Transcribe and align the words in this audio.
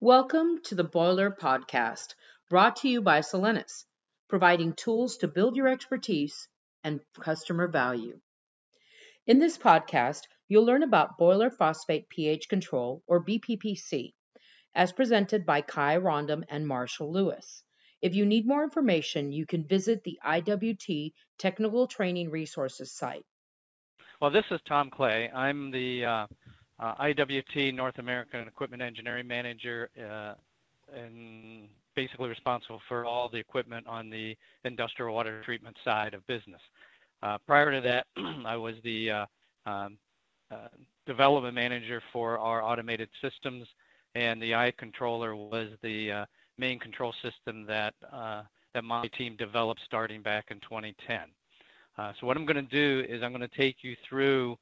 Welcome 0.00 0.60
to 0.66 0.76
the 0.76 0.84
Boiler 0.84 1.28
Podcast, 1.28 2.14
brought 2.48 2.76
to 2.76 2.88
you 2.88 3.02
by 3.02 3.18
Solenis, 3.18 3.84
providing 4.28 4.74
tools 4.74 5.16
to 5.16 5.26
build 5.26 5.56
your 5.56 5.66
expertise 5.66 6.46
and 6.84 7.00
customer 7.18 7.66
value. 7.66 8.20
In 9.26 9.40
this 9.40 9.58
podcast, 9.58 10.20
you'll 10.46 10.64
learn 10.64 10.84
about 10.84 11.18
boiler 11.18 11.50
phosphate 11.50 12.08
pH 12.08 12.48
control, 12.48 13.02
or 13.08 13.24
BPPC, 13.24 14.14
as 14.72 14.92
presented 14.92 15.44
by 15.44 15.62
Kai 15.62 15.96
Rondum 15.96 16.44
and 16.48 16.68
Marshall 16.68 17.12
Lewis. 17.12 17.64
If 18.00 18.14
you 18.14 18.24
need 18.24 18.46
more 18.46 18.62
information, 18.62 19.32
you 19.32 19.46
can 19.46 19.66
visit 19.66 20.04
the 20.04 20.20
IWT 20.24 21.12
Technical 21.38 21.88
Training 21.88 22.30
Resources 22.30 22.92
site. 22.92 23.26
Well, 24.20 24.30
this 24.30 24.46
is 24.52 24.60
Tom 24.68 24.90
Clay. 24.90 25.28
I'm 25.28 25.72
the 25.72 26.04
uh, 26.04 26.26
uh, 26.80 26.94
IWT 26.96 27.74
North 27.74 27.98
American 27.98 28.46
Equipment 28.46 28.82
Engineering 28.82 29.26
Manager 29.26 29.90
uh, 29.98 30.34
and 30.96 31.68
basically 31.96 32.28
responsible 32.28 32.80
for 32.88 33.04
all 33.04 33.28
the 33.28 33.38
equipment 33.38 33.86
on 33.86 34.08
the 34.08 34.36
industrial 34.64 35.14
water 35.14 35.42
treatment 35.44 35.76
side 35.84 36.14
of 36.14 36.26
business. 36.26 36.60
Uh, 37.22 37.36
prior 37.46 37.72
to 37.72 37.80
that, 37.80 38.06
I 38.46 38.56
was 38.56 38.76
the 38.84 39.10
uh, 39.10 39.26
um, 39.66 39.98
uh, 40.50 40.68
development 41.06 41.54
manager 41.54 42.00
for 42.12 42.38
our 42.38 42.62
automated 42.62 43.08
systems, 43.20 43.66
and 44.14 44.40
the 44.40 44.54
eye 44.54 44.72
controller 44.78 45.34
was 45.34 45.70
the 45.82 46.12
uh, 46.12 46.26
main 46.58 46.78
control 46.78 47.12
system 47.22 47.66
that 47.66 47.94
that 48.74 48.84
my 48.84 49.08
team 49.16 49.34
developed 49.36 49.80
starting 49.86 50.22
back 50.22 50.46
in 50.50 50.60
2010. 50.60 51.20
so 52.20 52.26
what 52.26 52.36
I'm 52.36 52.44
going 52.44 52.56
to 52.56 52.62
do 52.62 53.04
is 53.08 53.22
I'm 53.22 53.32
going 53.32 53.40
to 53.40 53.56
take 53.56 53.76
you 53.82 53.96
through 54.08 54.56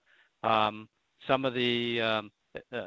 um, 0.44 0.88
some 1.26 1.44
of 1.44 1.54
the 1.54 2.00
um, 2.00 2.30
uh, 2.72 2.86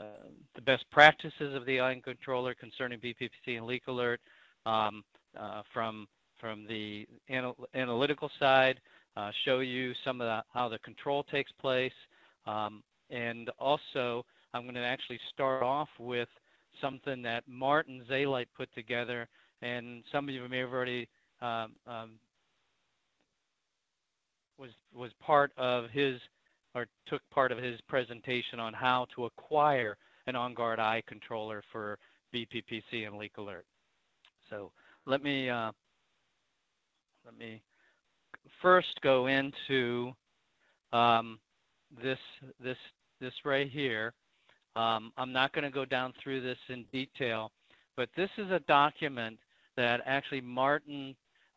the 0.55 0.61
best 0.61 0.85
practices 0.91 1.55
of 1.55 1.65
the 1.65 1.79
ion 1.79 2.01
controller 2.01 2.55
concerning 2.55 2.99
BPPC 2.99 3.57
and 3.57 3.65
leak 3.65 3.83
alert 3.87 4.19
um, 4.65 5.03
uh, 5.39 5.61
from 5.73 6.07
from 6.39 6.65
the 6.67 7.05
anal 7.29 7.55
analytical 7.73 8.31
side, 8.39 8.79
uh, 9.17 9.31
show 9.45 9.59
you 9.59 9.93
some 10.05 10.21
of 10.21 10.27
the, 10.27 10.43
how 10.53 10.69
the 10.69 10.79
control 10.79 11.23
takes 11.23 11.51
place, 11.59 11.93
um, 12.45 12.81
and 13.09 13.49
also 13.59 14.25
I'm 14.53 14.63
going 14.63 14.75
to 14.75 14.81
actually 14.81 15.19
start 15.33 15.63
off 15.63 15.89
with 15.99 16.29
something 16.81 17.21
that 17.23 17.43
Martin 17.47 18.03
Zalite 18.09 18.47
put 18.55 18.73
together, 18.73 19.27
and 19.61 20.03
some 20.11 20.29
of 20.29 20.33
you 20.33 20.47
may 20.47 20.59
have 20.59 20.71
already 20.71 21.07
um, 21.41 21.73
um, 21.85 22.11
was 24.57 24.71
was 24.93 25.11
part 25.21 25.51
of 25.57 25.89
his 25.91 26.19
or 26.75 26.87
took 27.07 27.21
part 27.31 27.51
of 27.51 27.57
his 27.57 27.79
presentation 27.87 28.59
on 28.59 28.73
how 28.73 29.07
to 29.15 29.25
acquire 29.25 29.97
an 30.27 30.35
OnGuard 30.35 30.79
eye 30.79 31.01
controller 31.07 31.63
for 31.71 31.97
BPPC 32.33 33.07
and 33.07 33.17
Leak 33.17 33.37
Alert. 33.37 33.65
So 34.49 34.71
let 35.05 35.23
me 35.23 35.49
uh, 35.49 35.71
let 37.25 37.37
me 37.37 37.61
first 38.61 38.99
go 39.01 39.27
into 39.27 40.11
um, 40.93 41.39
this 42.01 42.19
this 42.63 42.77
this 43.19 43.33
right 43.43 43.69
here. 43.69 44.13
Um, 44.75 45.11
I'm 45.17 45.33
not 45.33 45.51
going 45.53 45.63
to 45.63 45.71
go 45.71 45.85
down 45.85 46.13
through 46.23 46.41
this 46.41 46.57
in 46.69 46.85
detail, 46.91 47.51
but 47.97 48.09
this 48.15 48.29
is 48.37 48.51
a 48.51 48.59
document 48.67 49.37
that 49.75 50.01
actually 50.05 50.41
Martin 50.41 51.15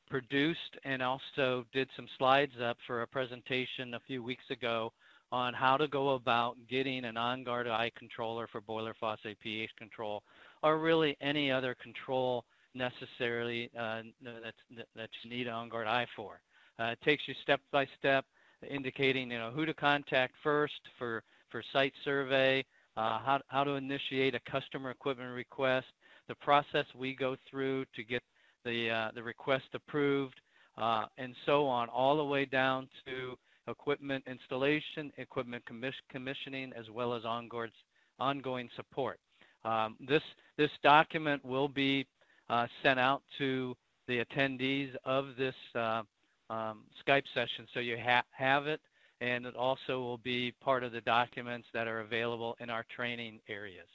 produced 0.09 0.77
and 0.85 1.03
also 1.03 1.65
did 1.73 1.89
some 1.97 2.07
slides 2.19 2.53
up 2.63 2.77
for 2.87 3.03
a 3.03 3.07
presentation 3.07 3.95
a 3.95 4.01
few 4.07 4.23
weeks 4.23 4.45
ago 4.51 4.93
on 5.33 5.55
how 5.55 5.77
to 5.77 5.89
go 5.89 6.11
about 6.11 6.57
getting 6.69 7.05
an 7.05 7.17
OnGuard 7.17 7.69
eye 7.69 7.91
controller 7.99 8.47
for 8.47 8.61
boiler 8.61 8.95
phosphate 9.01 9.41
pH 9.41 9.71
control 9.77 10.23
or 10.63 10.79
really 10.79 11.17
any 11.21 11.51
other 11.51 11.75
control 11.83 12.45
necessarily 12.75 13.71
uh, 13.79 14.03
that, 14.23 14.55
that 14.95 15.11
you 15.23 15.31
need 15.31 15.49
an 15.49 15.55
OnGuard 15.55 15.87
eye 15.87 16.07
for. 16.15 16.41
Uh, 16.79 16.93
it 16.93 16.99
takes 17.05 17.27
you 17.27 17.35
step 17.43 17.61
by 17.73 17.87
step 17.99 18.25
indicating 18.71 19.31
you 19.31 19.39
know 19.39 19.51
who 19.51 19.67
to 19.67 19.75
contact 19.75 20.35
first 20.43 20.81
for 20.99 21.25
for 21.53 21.63
site 21.73 21.93
survey, 22.05 22.65
uh, 22.97 23.19
how, 23.19 23.41
how 23.49 23.63
to 23.63 23.73
initiate 23.73 24.35
a 24.35 24.41
customer 24.51 24.91
equipment 24.91 25.33
request, 25.35 25.87
the 26.29 26.35
process 26.37 26.87
we 26.99 27.15
go 27.15 27.37
through 27.49 27.85
to 27.95 28.03
get 28.03 28.23
the, 28.65 28.91
uh, 28.91 29.11
the 29.15 29.23
request 29.23 29.67
approved, 29.75 30.41
uh, 30.79 31.05
and 31.19 31.35
so 31.45 31.67
on, 31.67 31.89
all 31.91 32.17
the 32.17 32.25
way 32.25 32.47
down 32.47 32.89
to 33.07 33.37
equipment 33.69 34.25
installation, 34.27 35.13
equipment 35.19 35.65
commis 35.65 35.95
commissioning, 36.11 36.73
as 36.77 36.91
well 36.91 37.15
as 37.15 37.25
ongoing 37.25 38.69
support. 38.77 39.19
Um, 39.65 39.97
this, 40.01 40.23
this 40.57 40.71
document 40.83 41.45
will 41.45 41.69
be 41.69 42.07
uh, 42.51 42.67
sent 42.83 42.99
out 42.99 43.23
to 43.39 43.77
the 44.09 44.25
attendees 44.25 44.91
of 45.05 45.37
this 45.39 45.55
uh, 45.75 46.03
um, 46.51 46.83
Skype 47.07 47.25
session, 47.35 47.67
so 47.73 47.81
you 47.81 47.97
ha 47.97 48.23
have 48.33 48.67
it, 48.67 48.81
and 49.21 49.47
it 49.47 49.57
also 49.57 50.01
will 50.01 50.19
be 50.19 50.53
part 50.61 50.83
of 50.83 50.93
the 50.93 51.01
documents 51.03 51.69
that 51.73 51.87
are 51.87 52.01
available 52.01 52.57
in 52.61 52.69
our 52.69 52.85
training 52.95 53.39
areas. 53.49 53.87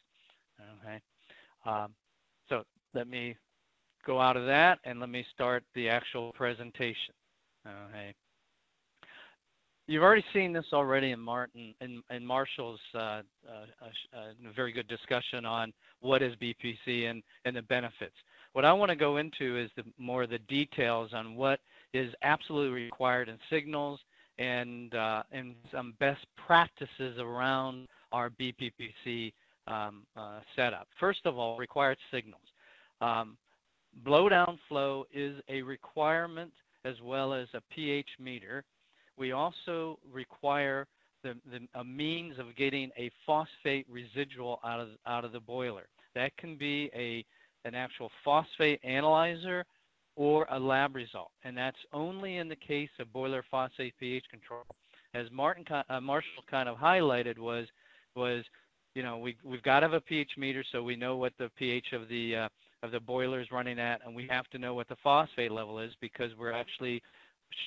Okay. 0.82 1.02
Um, 1.66 1.94
so 2.50 2.64
let 2.94 3.08
me 3.08 3.36
go 4.06 4.20
out 4.22 4.38
of 4.38 4.46
that 4.46 4.80
and 4.86 5.00
let 5.00 5.10
me 5.10 5.26
start 5.34 5.64
the 5.76 5.90
actual 5.90 6.32
presentation. 6.32 7.14
Okay. 7.68 8.16
You've 9.90 10.04
already 10.04 10.26
seen 10.34 10.52
this 10.52 10.66
already 10.74 11.12
in 11.12 11.20
Martin 11.20 11.74
in, 11.80 12.04
in 12.12 12.26
Marshall's 12.26 12.80
uh, 12.94 12.98
uh, 12.98 13.22
uh, 14.14 14.52
very 14.54 14.74
good 14.74 14.88
discussion 14.90 15.46
on 15.46 15.72
what 16.02 16.22
is 16.22 16.36
BPC 16.36 17.10
and, 17.10 17.24
and 17.46 17.56
the 17.56 17.62
benefits. 17.62 18.16
What 18.52 18.66
I 18.66 18.74
want 18.74 18.90
to 18.90 18.98
go 18.98 19.16
into 19.16 19.58
is 19.58 19.70
the, 19.78 19.84
more 19.98 20.28
the 20.28 20.40
details 20.40 21.12
on 21.14 21.36
what 21.36 21.62
is 21.94 22.14
absolutely 22.22 22.82
required 22.82 23.30
in 23.30 23.38
signals 23.50 24.02
and 24.40 24.94
uh, 24.94 25.24
and 25.32 25.56
some 25.72 25.94
best 26.00 26.26
practices 26.36 27.18
around 27.18 27.88
our 28.12 28.30
BPPC 28.30 29.32
um, 29.68 30.04
uh, 30.18 30.40
setup. 30.56 30.88
First 31.00 31.22
of 31.26 31.38
all, 31.38 31.58
required 31.58 31.98
signals. 32.12 32.42
Um, 33.00 33.38
blowdown 34.06 34.58
flow 34.68 35.06
is 35.14 35.36
a 35.48 35.62
requirement 35.62 36.52
as 36.84 36.96
well 37.02 37.34
as 37.34 37.48
a 37.54 37.62
pH 37.74 38.10
meter. 38.20 38.66
We 39.18 39.32
also 39.32 40.00
require 40.12 40.88
the, 41.24 41.36
the, 41.52 41.68
a 41.80 41.84
means 41.84 42.38
of 42.40 42.56
getting 42.56 42.92
a 42.98 43.10
phosphate 43.26 43.88
residual 43.90 44.60
out 44.64 44.80
of, 44.80 44.90
out 45.06 45.26
of 45.26 45.32
the 45.32 45.40
boiler. 45.40 45.88
That 46.16 46.36
can 46.38 46.56
be 46.56 46.90
a, 46.96 47.26
an 47.68 47.76
actual 47.76 48.12
phosphate 48.24 48.80
analyzer 48.84 49.66
or 50.16 50.48
a 50.50 50.60
lab 50.60 50.96
result, 50.96 51.32
and 51.44 51.56
that's 51.56 51.78
only 51.94 52.38
in 52.38 52.50
the 52.50 52.56
case 52.56 52.90
of 53.00 53.12
boiler 53.14 53.44
phosphate 53.52 53.94
pH 54.00 54.26
control. 54.32 54.64
As 55.14 55.28
Martin 55.32 55.64
uh, 55.90 56.02
Marshall 56.02 56.44
kind 56.50 56.68
of 56.68 56.78
highlighted 56.78 57.38
was 57.38 57.68
was 58.16 58.44
you 58.96 59.04
know 59.04 59.20
we 59.20 59.38
we've 59.44 59.62
got 59.62 59.82
to 59.82 59.86
have 59.86 59.94
a 59.94 60.02
pH 60.02 60.32
meter 60.38 60.64
so 60.72 60.82
we 60.82 60.96
know 60.96 61.18
what 61.18 61.34
the 61.38 61.52
pH 61.56 61.94
of 61.94 62.10
the 62.10 62.36
uh, 62.36 62.48
of 62.84 62.92
the 62.92 63.00
boiler 63.00 63.40
is 63.40 63.52
running 63.52 63.80
at, 63.80 64.02
and 64.06 64.16
we 64.16 64.28
have 64.30 64.48
to 64.48 64.58
know 64.58 64.74
what 64.74 64.88
the 64.88 64.96
phosphate 65.04 65.52
level 65.52 65.80
is 65.80 65.92
because 66.02 66.32
we're 66.38 66.52
actually 66.52 67.02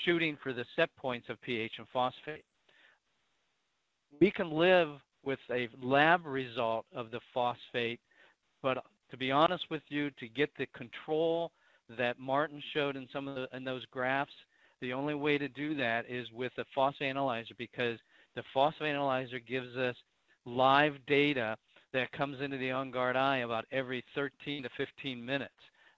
shooting 0.04 0.36
for 0.42 0.52
the 0.52 0.64
set 0.76 0.94
points 0.96 1.28
of 1.28 1.40
pH 1.42 1.72
and 1.78 1.86
phosphate. 1.92 2.44
We 4.20 4.30
can 4.30 4.50
live 4.50 4.88
with 5.24 5.38
a 5.50 5.68
lab 5.82 6.24
result 6.26 6.86
of 6.94 7.10
the 7.10 7.20
phosphate, 7.32 8.00
but 8.62 8.82
to 9.10 9.16
be 9.16 9.30
honest 9.30 9.64
with 9.70 9.82
you, 9.88 10.10
to 10.18 10.28
get 10.28 10.50
the 10.58 10.66
control 10.74 11.52
that 11.98 12.18
Martin 12.18 12.62
showed 12.72 12.96
in 12.96 13.08
some 13.12 13.28
of 13.28 13.34
the, 13.34 13.48
in 13.56 13.64
those 13.64 13.84
graphs, 13.86 14.32
the 14.80 14.92
only 14.92 15.14
way 15.14 15.36
to 15.36 15.48
do 15.48 15.74
that 15.76 16.04
is 16.08 16.26
with 16.32 16.52
a 16.58 16.64
phosphate 16.74 17.08
analyzer 17.08 17.54
because 17.58 17.98
the 18.34 18.42
phosphate 18.54 18.88
analyzer 18.88 19.38
gives 19.38 19.76
us 19.76 19.96
live 20.46 20.94
data 21.06 21.56
that 21.92 22.12
comes 22.12 22.40
into 22.40 22.56
the 22.56 22.70
on-guard 22.70 23.16
eye 23.16 23.38
about 23.38 23.64
every 23.72 24.04
13 24.14 24.62
to 24.62 24.68
15 24.76 25.24
minutes. 25.24 25.52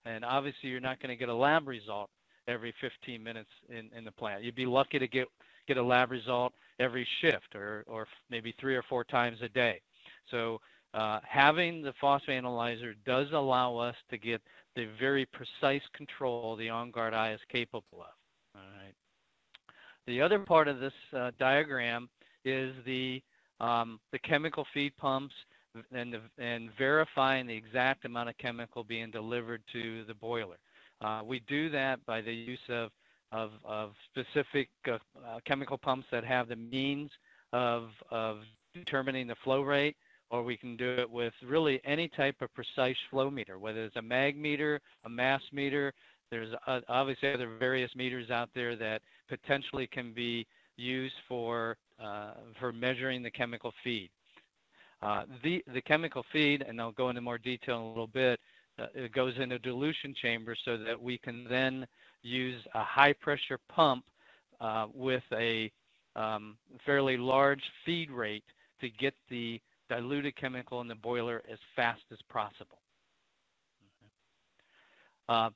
And 0.05 0.25
obviously, 0.25 0.71
you're 0.71 0.81
not 0.81 1.01
going 1.01 1.11
to 1.11 1.17
get 1.17 1.29
a 1.29 1.35
lab 1.35 1.69
result 1.69 2.11
every 2.49 2.75
15 2.81 3.23
minutes 3.23 3.51
in, 3.69 3.91
in 3.97 4.05
the 4.05 4.13
plant. 4.13 4.43
You'd 4.43 4.55
be 4.55 4.67
lucky 4.67 4.99
to 4.99 5.09
get 5.09 5.29
get 5.69 5.77
a 5.77 5.83
lab 5.83 6.11
result 6.11 6.53
every 6.81 7.07
shift 7.21 7.55
or, 7.55 7.85
or 7.87 8.09
maybe 8.31 8.53
three 8.61 8.75
or 8.75 8.83
four 8.89 9.05
times 9.05 9.39
a 9.43 9.49
day. 9.49 9.81
So 10.29 10.61
uh, 10.95 11.21
having 11.23 11.83
the 11.83 11.93
phosphate 12.01 12.37
analyzer 12.37 12.95
does 13.07 13.29
allow 13.33 13.77
us 13.77 13.95
to 14.11 14.19
get 14.19 14.43
the 14.75 14.89
very 14.99 15.27
precise 15.27 15.83
control 15.95 16.57
the 16.57 16.67
OnGuard 16.67 17.15
eye 17.15 17.33
is 17.33 17.41
capable 17.51 18.01
of. 18.01 18.15
All 18.57 18.63
right. 18.77 18.95
The 20.07 20.21
other 20.21 20.41
part 20.41 20.67
of 20.69 20.81
this 20.81 20.93
uh, 21.17 21.31
diagram 21.39 22.09
is 22.45 22.75
the 22.85 23.23
um, 23.61 24.01
the 24.11 24.19
chemical 24.19 24.67
feed 24.75 24.97
pumps 24.97 25.35
and, 25.93 26.15
the, 26.15 26.43
and 26.43 26.71
verifying 26.77 27.47
the 27.47 27.55
exact 27.55 28.05
amount 28.05 28.29
of 28.29 28.37
chemical 28.39 28.83
being 28.83 29.13
delivered 29.13 29.63
to 29.73 30.05
the 30.07 30.15
boiler. 30.15 30.57
Uh, 31.03 31.23
we 31.25 31.41
do 31.49 31.69
that 31.71 32.05
by 32.07 32.21
the 32.21 32.33
use 32.33 32.59
of, 32.69 32.91
of, 33.33 33.51
of 33.65 33.93
specific 34.11 34.69
uh, 34.89 34.93
uh, 34.93 35.39
chemical 35.47 35.77
pumps 35.79 36.07
that 36.13 36.25
have 36.25 36.49
the 36.49 36.57
means 36.57 37.11
of, 37.53 37.89
of 38.11 38.39
determining 38.75 39.27
the 39.27 39.37
flow 39.45 39.63
rate 39.63 39.97
or 40.33 40.43
we 40.43 40.57
can 40.57 40.77
do 40.77 40.95
it 40.95 41.09
with 41.09 41.35
really 41.47 41.81
any 41.85 42.09
type 42.09 42.37
of 42.41 42.53
precise 42.55 42.97
flow 43.11 43.31
meter, 43.31 43.59
whether 43.59 43.85
it's 43.85 43.97
a 43.97 44.03
mag 44.03 44.37
meter, 44.37 44.81
a 45.05 45.09
mass 45.09 45.43
meter. 45.53 45.93
There's 46.31 46.49
obviously 46.89 47.33
other 47.33 47.59
various 47.59 47.95
meters 47.95 48.31
out 48.31 48.49
there 48.55 48.75
that 48.77 49.03
potentially 49.29 49.87
can 49.87 50.15
be 50.15 50.47
used 50.79 51.15
for 51.29 51.77
uh, 52.03 52.33
for 52.59 52.73
measuring 52.73 53.23
the 53.23 53.31
chemical 53.31 53.75
feed. 53.85 54.09
Uh, 55.03 55.25
the 55.45 55.63
the 55.75 55.83
chemical 55.83 56.25
feed, 56.33 56.63
and 56.63 56.81
I'll 56.81 56.93
go 56.93 57.11
into 57.11 57.21
more 57.21 57.37
detail 57.37 57.77
in 57.77 57.83
a 57.83 57.89
little 57.89 58.07
bit. 58.07 58.41
Uh, 58.79 58.87
it 58.95 59.13
goes 59.13 59.35
in 59.39 59.53
a 59.53 59.59
dilution 59.59 60.15
chamber 60.21 60.57
so 60.65 60.77
that 60.77 61.01
we 61.01 61.19
can 61.19 61.45
then 61.49 61.87
use 62.23 62.63
a 62.75 62.83
high 62.83 63.13
pressure 63.13 63.59
pump 63.69 64.05
uh, 64.61 64.87
with 64.95 65.23
a 65.33 65.71
um, 66.17 66.57
fairly 66.87 67.17
large 67.17 67.63
feed 67.85 68.11
rate 68.11 68.45
to 68.81 68.89
get 68.91 69.15
the 69.29 69.61
diluted 69.89 70.37
chemical 70.37 70.81
in 70.81 70.89
the 70.89 70.95
boiler 70.95 71.43
as 71.51 71.59
fast 71.77 72.03
as 72.11 72.19
possible. 72.29 72.79
Uh, 75.29 75.51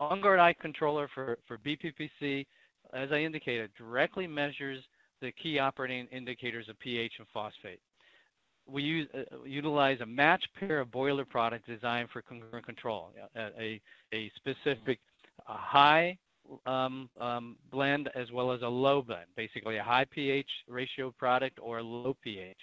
OnGuard 0.00 0.38
eye 0.38 0.54
controller 0.60 1.08
for, 1.14 1.38
for 1.46 1.58
BPPC, 1.58 2.46
as 2.92 3.10
I 3.12 3.18
indicated, 3.18 3.70
directly 3.76 4.26
measures 4.26 4.82
the 5.20 5.32
key 5.32 5.58
operating 5.58 6.06
indicators 6.06 6.68
of 6.68 6.78
pH 6.78 7.14
and 7.18 7.26
phosphate. 7.32 7.80
We 8.70 8.82
use, 8.82 9.08
uh, 9.14 9.44
utilize 9.44 10.00
a 10.00 10.06
match 10.06 10.44
pair 10.58 10.80
of 10.80 10.90
boiler 10.90 11.24
product 11.24 11.66
designed 11.66 12.10
for 12.10 12.22
congruent 12.22 12.66
control, 12.66 13.12
a, 13.36 13.80
a 14.12 14.30
specific 14.36 14.98
a 15.46 15.54
high 15.54 16.18
um, 16.66 17.08
um, 17.20 17.56
blend 17.70 18.10
as 18.14 18.30
well 18.32 18.52
as 18.52 18.62
a 18.62 18.68
low 18.68 19.02
blend, 19.02 19.26
basically 19.36 19.76
a 19.76 19.82
high 19.82 20.06
pH 20.10 20.48
ratio 20.68 21.12
product 21.18 21.58
or 21.60 21.78
a 21.78 21.82
low 21.82 22.16
pH. 22.22 22.56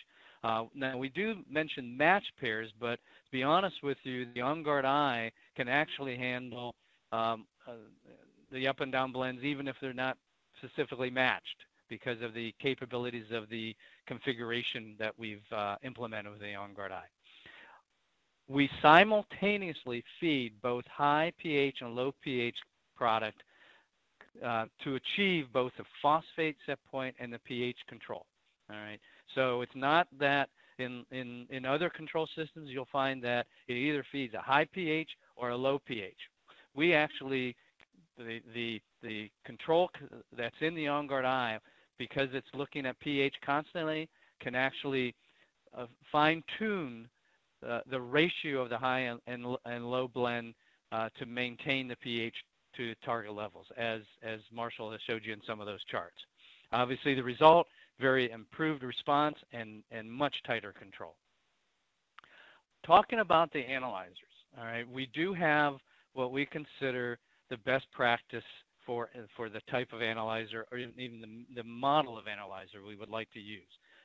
Uh, 0.43 0.65
now, 0.75 0.97
we 0.97 1.09
do 1.09 1.37
mention 1.49 1.97
match 1.97 2.23
pairs, 2.39 2.69
but 2.79 2.95
to 2.95 3.31
be 3.31 3.41
honest 3.41 3.75
with 3.81 3.97
you, 4.03 4.27
the 4.33 4.41
OnGuard 4.41 4.85
Eye 4.85 5.31
can 5.55 5.67
actually 5.67 6.17
handle 6.17 6.75
um, 7.11 7.45
uh, 7.67 7.73
the 8.51 8.67
up 8.67 8.79
and 8.79 8.91
down 8.91 9.11
blends 9.11 9.43
even 9.43 9.67
if 9.67 9.75
they're 9.81 9.93
not 9.93 10.17
specifically 10.57 11.09
matched 11.09 11.65
because 11.89 12.21
of 12.21 12.33
the 12.33 12.53
capabilities 12.61 13.25
of 13.31 13.49
the 13.49 13.75
configuration 14.07 14.95
that 14.99 15.13
we've 15.17 15.43
uh, 15.51 15.75
implemented 15.83 16.31
with 16.31 16.41
the 16.41 16.47
OnGuard 16.47 16.91
Eye. 16.91 17.09
We 18.47 18.69
simultaneously 18.81 20.03
feed 20.19 20.53
both 20.61 20.85
high 20.85 21.31
pH 21.41 21.77
and 21.81 21.95
low 21.95 22.13
pH 22.23 22.55
product 22.95 23.41
uh, 24.45 24.65
to 24.83 24.95
achieve 24.95 25.45
both 25.51 25.71
the 25.77 25.85
phosphate 26.01 26.57
set 26.65 26.79
point 26.91 27.15
and 27.19 27.33
the 27.33 27.39
pH 27.39 27.77
control. 27.87 28.25
All 28.69 28.77
right. 28.77 28.99
So 29.33 29.61
it's 29.61 29.75
not 29.75 30.07
that 30.19 30.49
in, 30.77 31.05
in, 31.11 31.47
in 31.49 31.65
other 31.65 31.89
control 31.89 32.27
systems, 32.35 32.69
you'll 32.69 32.87
find 32.91 33.23
that 33.23 33.47
it 33.67 33.73
either 33.73 34.05
feeds 34.11 34.33
a 34.33 34.41
high 34.41 34.67
pH 34.71 35.09
or 35.35 35.49
a 35.49 35.55
low 35.55 35.79
pH. 35.85 36.17
We 36.75 36.93
actually, 36.93 37.55
the, 38.17 38.41
the, 38.53 38.81
the 39.01 39.29
control 39.45 39.89
that's 40.37 40.55
in 40.61 40.75
the 40.75 40.85
OnGuard 40.85 41.25
Eye, 41.25 41.59
because 41.97 42.29
it's 42.33 42.47
looking 42.53 42.85
at 42.85 42.99
pH 42.99 43.35
constantly, 43.45 44.09
can 44.41 44.55
actually 44.55 45.15
uh, 45.77 45.85
fine 46.11 46.43
tune 46.57 47.07
uh, 47.67 47.79
the 47.89 47.99
ratio 47.99 48.61
of 48.61 48.69
the 48.69 48.77
high 48.77 48.99
and, 48.99 49.19
and, 49.27 49.45
and 49.65 49.89
low 49.89 50.07
blend 50.07 50.53
uh, 50.91 51.09
to 51.17 51.25
maintain 51.25 51.87
the 51.87 51.95
pH 51.97 52.35
to 52.77 52.93
target 53.05 53.33
levels, 53.33 53.65
as, 53.77 54.01
as 54.21 54.39
Marshall 54.51 54.91
has 54.91 54.99
showed 55.07 55.23
you 55.23 55.33
in 55.33 55.41
some 55.47 55.59
of 55.59 55.65
those 55.65 55.83
charts. 55.85 56.17
Obviously, 56.71 57.15
the 57.15 57.23
result 57.23 57.67
very 57.99 58.29
improved 58.31 58.83
response 58.83 59.37
and, 59.53 59.83
and 59.91 60.11
much 60.11 60.35
tighter 60.45 60.73
control. 60.77 61.15
Talking 62.85 63.19
about 63.19 63.51
the 63.51 63.59
analyzers, 63.59 64.17
all 64.57 64.65
right, 64.65 64.89
we 64.89 65.07
do 65.13 65.33
have 65.33 65.75
what 66.13 66.31
we 66.31 66.45
consider 66.45 67.17
the 67.49 67.57
best 67.57 67.85
practice 67.91 68.43
for, 68.85 69.09
for 69.35 69.49
the 69.49 69.61
type 69.69 69.93
of 69.93 70.01
analyzer 70.01 70.65
or 70.71 70.77
even 70.77 71.21
the, 71.21 71.61
the 71.61 71.67
model 71.67 72.17
of 72.17 72.27
analyzer 72.27 72.83
we 72.85 72.95
would 72.95 73.09
like 73.09 73.31
to 73.31 73.39
use. 73.39 73.63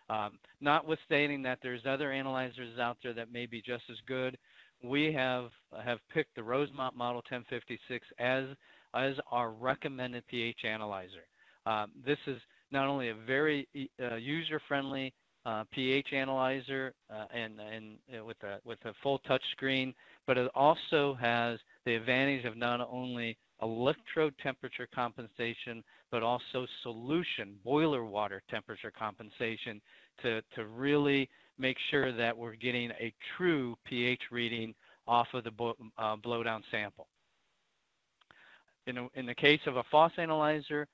Um, 0.08 0.38
notwithstanding 0.60 1.42
that 1.42 1.58
there's 1.62 1.82
other 1.86 2.10
analyzers 2.10 2.78
out 2.78 2.96
there 3.02 3.14
that 3.14 3.32
may 3.32 3.46
be 3.46 3.62
just 3.62 3.84
as 3.90 3.96
good, 4.06 4.36
we 4.82 5.12
have 5.12 5.50
have 5.84 5.98
picked 6.12 6.34
the 6.34 6.42
Rosemount 6.42 6.96
Model 6.96 7.22
1056 7.28 8.06
as 8.18 8.44
as 8.94 9.14
our 9.30 9.50
recommended 9.50 10.26
pH 10.26 10.64
analyzer. 10.64 11.26
Um, 11.66 11.92
this 12.04 12.18
is 12.26 12.40
not 12.72 12.88
only 12.88 13.10
a 13.10 13.14
very 13.14 13.68
uh, 14.02 14.16
user-friendly 14.16 15.12
uh, 15.46 15.64
pH 15.72 16.08
analyzer 16.12 16.92
uh, 17.10 17.24
and, 17.34 17.60
and 17.60 17.96
uh, 18.18 18.24
with 18.24 18.36
a 18.42 18.58
with 18.64 18.78
a 18.84 18.92
full 19.02 19.18
touch 19.20 19.42
screen, 19.52 19.94
but 20.26 20.36
it 20.36 20.50
also 20.54 21.16
has 21.20 21.58
the 21.84 21.94
advantage 21.94 22.44
of 22.44 22.56
not 22.56 22.86
only 22.90 23.36
electrode 23.62 24.34
temperature 24.42 24.88
compensation, 24.94 25.82
but 26.10 26.22
also 26.22 26.66
solution 26.82 27.54
boiler 27.64 28.04
water 28.04 28.42
temperature 28.50 28.92
compensation 28.96 29.80
to, 30.22 30.42
to 30.54 30.66
really 30.66 31.28
make 31.58 31.76
sure 31.90 32.12
that 32.12 32.36
we're 32.36 32.54
getting 32.54 32.90
a 32.92 33.12
true 33.36 33.76
pH 33.84 34.20
reading 34.30 34.74
off 35.06 35.28
of 35.34 35.44
the 35.44 35.52
uh, 35.98 36.16
blowdown 36.16 36.62
sample. 36.70 37.06
In, 38.86 38.98
a, 38.98 39.08
in 39.14 39.26
the 39.26 39.34
case 39.34 39.60
of 39.66 39.76
a 39.76 39.82
FOSS 39.90 40.12
analyzer, 40.18 40.88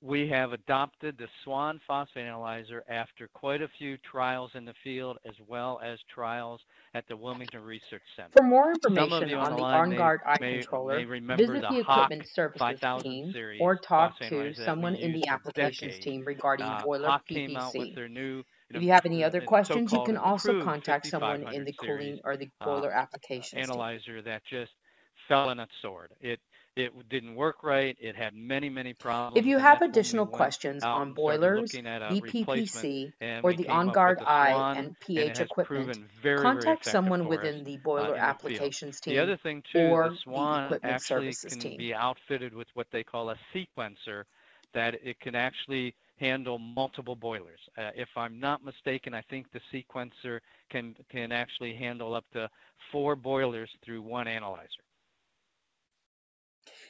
we 0.00 0.28
have 0.28 0.52
adopted 0.52 1.16
the 1.18 1.28
SWAN 1.42 1.80
phosphate 1.86 2.24
analyzer 2.26 2.84
after 2.88 3.28
quite 3.28 3.62
a 3.62 3.68
few 3.78 3.96
trials 3.98 4.50
in 4.54 4.64
the 4.64 4.74
field 4.84 5.18
as 5.26 5.34
well 5.46 5.80
as 5.84 5.98
trials 6.12 6.60
at 6.94 7.06
the 7.08 7.16
Wilmington 7.16 7.62
Research 7.62 8.02
Center. 8.14 8.30
For 8.36 8.44
more 8.44 8.70
information 8.70 9.34
on 9.34 9.56
the 9.56 9.62
OnGuard 9.62 10.18
eye 10.26 10.36
may, 10.40 10.52
controller, 10.54 11.04
may 11.06 11.36
visit 11.36 11.62
the, 11.62 11.68
the 11.68 11.80
Equipment 11.80 12.26
Services 12.28 13.02
team 13.02 13.32
or 13.60 13.76
talk 13.76 14.18
to 14.20 14.54
someone 14.54 14.94
in 14.94 15.12
the 15.12 15.28
applications 15.28 15.98
team 15.98 16.24
regarding 16.24 16.66
uh, 16.66 16.82
boiler 16.84 17.18
PPC. 17.30 18.10
New, 18.10 18.42
if 18.70 18.82
you 18.82 18.92
have 18.92 19.06
any 19.06 19.22
other 19.22 19.40
questions, 19.40 19.92
you 19.92 20.02
can 20.04 20.16
also 20.16 20.62
contact 20.62 21.06
someone 21.06 21.52
in 21.52 21.64
the 21.64 21.72
cooling 21.72 22.20
or 22.24 22.36
the 22.36 22.48
boiler 22.60 22.94
uh, 22.94 23.00
applications 23.00 23.62
analyzer 23.62 24.16
team. 24.16 24.24
that 24.24 24.42
just 24.48 24.72
fell 25.28 25.48
on 25.48 25.60
its 25.60 25.72
sword. 25.82 26.12
It 26.20 26.40
it 26.76 27.08
didn't 27.08 27.34
work 27.34 27.62
right. 27.62 27.96
It 27.98 28.16
had 28.16 28.34
many, 28.34 28.68
many 28.68 28.92
problems. 28.92 29.38
If 29.38 29.46
you 29.46 29.58
have 29.58 29.80
additional 29.80 30.26
we 30.26 30.32
questions 30.32 30.84
on 30.84 31.14
boilers, 31.14 31.72
BPPC, 31.72 33.12
or 33.42 33.54
the 33.54 33.64
OnGuard 33.64 34.22
Eye 34.26 34.74
and 34.76 34.98
pH 35.00 35.40
and 35.40 35.50
equipment, 35.50 36.04
very, 36.22 36.42
contact 36.42 36.84
very 36.84 36.92
someone 36.92 37.28
within 37.28 37.64
the 37.64 37.78
boiler 37.78 38.14
uh, 38.14 38.18
applications 38.18 39.00
the 39.00 39.10
team 39.10 39.14
the 39.16 39.22
other 39.22 39.36
thing 39.38 39.62
too, 39.72 39.78
or 39.78 40.10
the, 40.10 40.16
Swan 40.16 40.60
the 40.60 40.66
equipment 40.66 40.94
actually 40.94 41.32
services 41.32 41.52
can 41.52 41.60
team. 41.60 41.78
be 41.78 41.94
outfitted 41.94 42.54
with 42.54 42.68
what 42.74 42.86
they 42.92 43.02
call 43.02 43.30
a 43.30 43.36
sequencer 43.54 44.24
that 44.74 44.94
it 45.02 45.18
can 45.20 45.34
actually 45.34 45.94
handle 46.18 46.58
multiple 46.58 47.16
boilers. 47.16 47.60
Uh, 47.78 47.90
if 47.94 48.08
I'm 48.16 48.38
not 48.38 48.62
mistaken, 48.62 49.14
I 49.14 49.22
think 49.22 49.46
the 49.52 49.60
sequencer 49.72 50.40
can, 50.70 50.94
can 51.10 51.32
actually 51.32 51.74
handle 51.74 52.14
up 52.14 52.24
to 52.34 52.48
four 52.92 53.16
boilers 53.16 53.70
through 53.84 54.02
one 54.02 54.28
analyzer. 54.28 54.82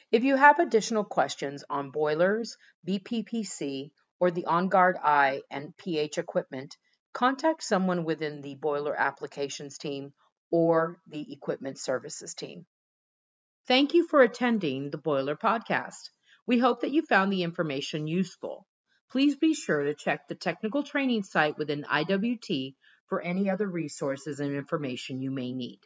If 0.09 0.23
you 0.23 0.37
have 0.37 0.59
additional 0.59 1.03
questions 1.03 1.65
on 1.69 1.91
boilers, 1.91 2.57
BPPC, 2.87 3.91
or 4.19 4.31
the 4.31 4.45
OnGuard 4.47 4.95
I 5.03 5.41
and 5.51 5.75
pH 5.75 6.17
equipment, 6.17 6.77
contact 7.13 7.61
someone 7.61 8.05
within 8.05 8.41
the 8.41 8.55
boiler 8.55 8.95
applications 8.97 9.77
team 9.77 10.13
or 10.49 11.01
the 11.07 11.33
equipment 11.33 11.77
services 11.77 12.33
team. 12.33 12.65
Thank 13.67 13.93
you 13.93 14.07
for 14.07 14.21
attending 14.21 14.91
the 14.91 14.97
Boiler 14.97 15.35
Podcast. 15.35 16.09
We 16.45 16.57
hope 16.57 16.81
that 16.81 16.91
you 16.91 17.01
found 17.01 17.33
the 17.33 17.43
information 17.43 18.07
useful. 18.07 18.65
Please 19.11 19.35
be 19.35 19.53
sure 19.53 19.83
to 19.83 19.93
check 19.93 20.27
the 20.27 20.35
technical 20.35 20.83
training 20.83 21.23
site 21.23 21.57
within 21.57 21.83
IWT 21.83 22.75
for 23.07 23.19
any 23.21 23.49
other 23.49 23.67
resources 23.67 24.39
and 24.39 24.55
information 24.55 25.21
you 25.21 25.31
may 25.31 25.51
need. 25.51 25.81